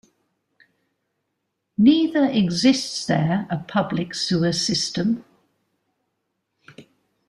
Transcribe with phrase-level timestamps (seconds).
[1.77, 5.23] Neither exists there a public sewer system.